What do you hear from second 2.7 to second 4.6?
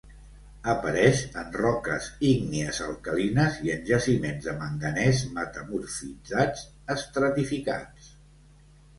alcalines i en jaciments de